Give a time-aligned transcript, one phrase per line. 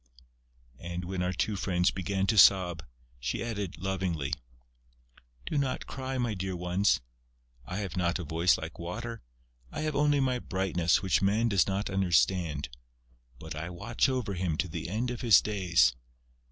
[0.79, 2.83] And, when our two friends began to sob,
[3.19, 4.33] she added, lovingly:
[5.45, 7.01] "Do not cry, my dear little ones....
[7.67, 9.21] I have not a voice like Water;
[9.71, 12.69] I have only my brightness, which Man does not understand....
[13.37, 15.95] But I watch over him to the end of his days....